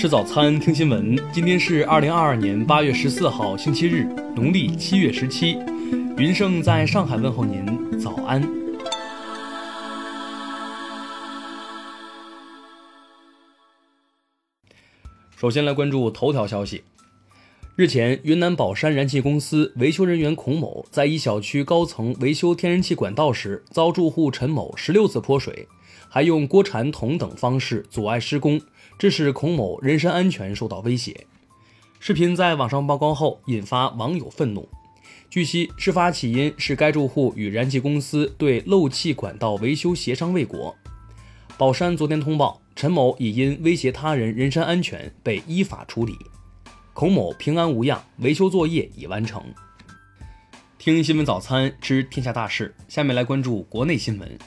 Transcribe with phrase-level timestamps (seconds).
[0.00, 1.14] 吃早餐，听新闻。
[1.30, 5.58] 今天是二零二二年八月十四号，星期日，农历七月十七。
[6.16, 8.42] 云盛在上海问候您，早安。
[15.36, 16.82] 首先来关注头条消息。
[17.76, 25.68] 日前，云南保山燃气公司维修人员孔某在一小区高层维修天然气管道时，遭住户陈某十六次泼水，
[26.12, 28.60] 还用锅铲、桶等方式阻碍施工，
[28.98, 31.24] 致使孔某人身安全受到威胁。
[32.00, 34.68] 视频在网上曝光后，引发网友愤怒。
[35.30, 40.74] 据悉，事发起因是该住户与燃气公司对漏气管道维修协商未果。
[41.56, 46.16] 宝山昨天通报，陈某已因威胁他人人身安全被依法处理。
[46.92, 49.40] 孔某平安无恙，维修作业已完成。
[50.76, 54.38] 听新闻早餐知天下大事，下面来关注国内新闻。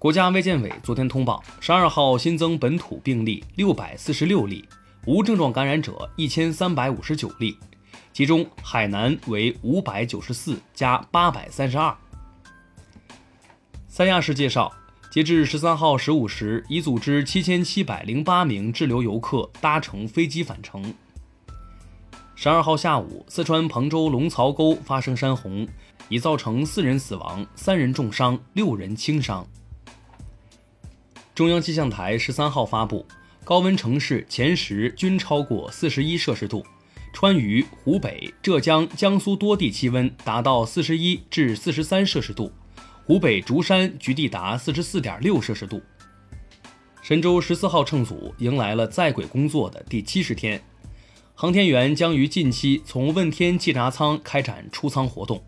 [0.00, 4.66] 国家卫健委昨天通报，十二号新增本土病例六百四十六例，
[5.04, 7.54] 无症状感染者一千三百五十九例，
[8.10, 11.94] 其中海南为五百九十四加八百三十二。
[13.88, 14.72] 三亚市介绍，
[15.10, 20.94] 截至十三号十五时，已组织七千七百零八名滞留游客搭乘飞机返程。
[22.34, 25.68] 十二号下午，四川彭州龙槽沟发生山洪，
[26.08, 29.46] 已造成四人死亡、三人重伤、六人轻伤。
[31.40, 33.06] 中央气象台十三号发布，
[33.44, 36.62] 高温城市前十均超过四十一摄氏度，
[37.14, 42.52] 川渝、湖北、浙江、江苏多地气温达到四十一至四十三摄氏度，
[43.06, 45.80] 湖北竹山局地达四十四点六摄氏度。
[47.00, 50.60] 神舟十四号乘组迎来了在轨工作的第七十天。
[51.34, 55.42] 航天员将于近期从问天气闸舱开展出舱活动。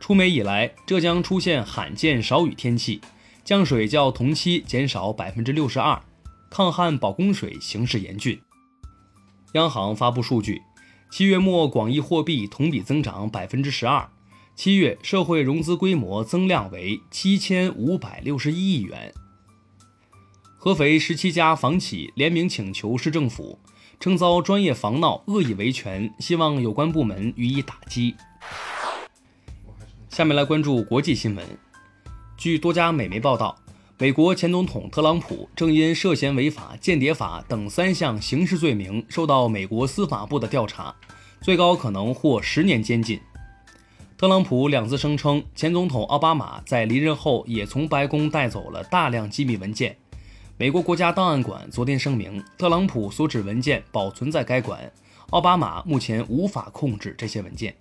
[0.00, 3.02] 出美以来，浙江出现罕见少雨天气，
[3.48, 5.98] 降水较同期减少百分之六十二，
[6.50, 8.38] 抗旱保供水形势严峻。
[9.54, 10.60] 央行发布数据，
[11.10, 14.06] 七月末广义货币同比增长百分之十二，
[14.54, 19.14] 七月社会融资规模增量为七千五百六十一亿元。
[20.58, 23.58] 合肥十七家房企联名请求市政府。
[23.98, 28.14] 称遭专业房闹恶意维权，希望有关部门予以打击。
[30.10, 31.44] 下面来关注国际新闻。
[32.38, 33.58] 据多家美媒报道，
[33.98, 40.94] 美国前总统特朗普正因涉嫌违法间谍法等三项刑事罪名受到美国司法部的调查，
[41.40, 43.18] 最高可能获十年监禁。
[44.16, 49.96] 特朗普两次声称，前总统奥巴马在离任后也从白宫带走了大量机密文件。
[50.56, 54.88] 美国国家档案馆昨天声明，特朗普所指文件保存在该馆，
[55.30, 57.74] 奥巴马目前无法控制这些文件。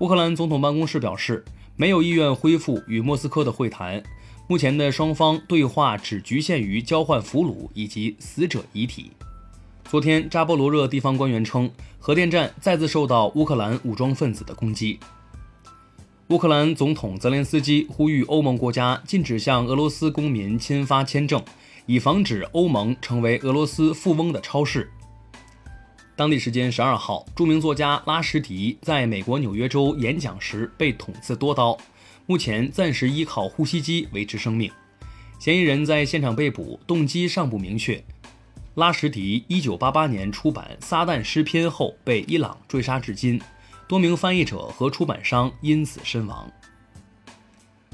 [0.00, 1.42] 乌克兰总统办公室表示，
[1.80, 4.02] 没有意愿恢复与莫斯科的会谈，
[4.46, 9.10] 目前的双方对话只局限于交换俘虏以及死者遗体。
[9.84, 15.00] 昨天，扎波罗热地方官员称，核电站再次受到乌克兰武装分子的攻击。
[16.28, 21.42] 乌克兰总统泽连斯基呼吁欧盟国家禁止向俄罗斯公民签发签证，
[21.86, 24.92] 以防止欧盟成为俄罗斯富翁的超市。
[26.20, 31.74] 当地时间十二号，著名作家拉什迪在美国纽约州演讲时被捅刺多刀，
[32.26, 34.70] 目前暂时依靠呼吸机维持生命。
[35.38, 38.04] 嫌疑人在现场被捕，动机尚不明确。
[38.74, 43.40] 拉什迪一九八八年出版《撒旦诗篇》后被伊朗追杀至今。
[43.88, 46.52] 多名翻译者和出版商因此身亡。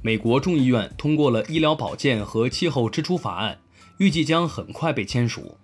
[0.00, 3.58] 美国众议院通过了医疗保健和气候支出法案，
[3.98, 5.56] 预计将很快被签署。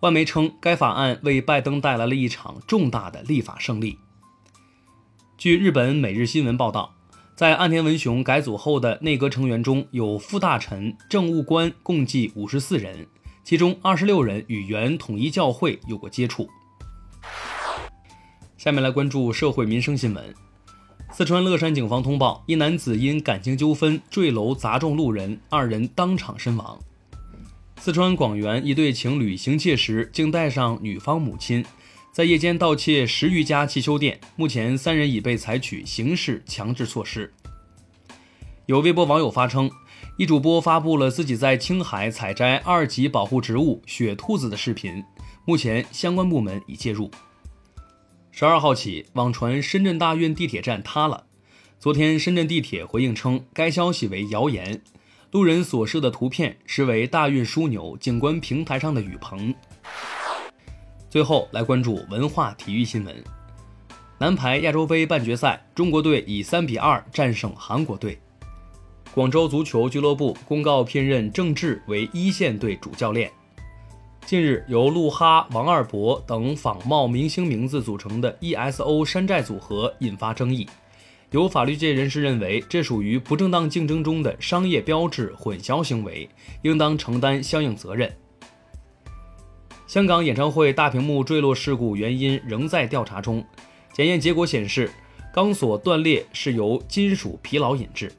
[0.00, 3.98] 外媒称，该法案为拜登带来了一场重大的立法胜利。
[5.38, 6.94] 据日本每日新闻报道，
[7.34, 13.06] 在岸田文雄改组后的内阁成员中有副大臣、政务官共计五十四人，
[13.42, 16.46] 其中二十六人与原统一教会有过接触。
[18.58, 20.34] 下面来关注社会民生新闻。
[21.10, 26.78] 四川乐山警方通报，一男子因感情纠纷坠楼砸中路人，二人当场身亡。
[27.78, 31.64] 四川广元一对情侣行窃时，竟带上女方母亲，
[32.10, 37.32] 在夜间盗窃十余家汽修店，目前三人已被采取刑事强制措施。
[38.66, 39.70] 有微博网友发称，
[40.16, 45.04] 一主播发布了自己在青海采摘二级保护植物雪兔子的视频，
[45.44, 47.08] 目前相关部门已介入。
[48.32, 51.26] 十二号起，网传深圳大运地铁站塌了。
[51.78, 54.82] 昨天，深圳地铁回应称，该消息为谣言。
[55.36, 59.54] 路人所摄的图片实为大运枢纽景观平台上的雨棚。
[61.10, 63.14] 最后来关注文化体育新闻：
[64.16, 68.18] 男排亚洲杯半决赛，中国队以三比二战胜韩国队。
[69.12, 73.30] 广州足球俱乐部公告聘任郑智为一线队主教练。
[74.24, 80.66] 近日，由鹿哈、王二博等仿冒明星名字组成的 ESO 山寨组合引发争议。
[81.30, 86.28] 有法律界人士认为，这属于不正当竞争中的商业标志混淆行为，
[86.62, 88.16] 应当承担相应责任。
[89.88, 93.44] 香港演唱会大屏幕坠落事故原因仍在调查中，
[93.92, 94.90] 检验结果显示，
[95.32, 98.12] 钢索断裂是由金属疲劳引致。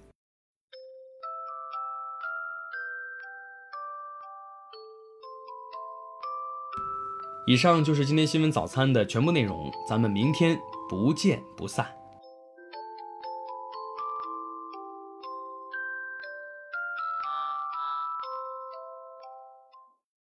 [7.46, 10.60] 以上就是今天新闻早餐的全部内容，咱们明天
[10.90, 11.88] 不见不散。